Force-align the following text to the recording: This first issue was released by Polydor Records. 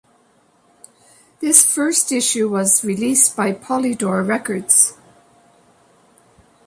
This 1.41 1.63
first 1.63 2.11
issue 2.11 2.49
was 2.49 2.83
released 2.83 3.37
by 3.37 3.51
Polydor 3.53 4.27
Records. 4.27 4.97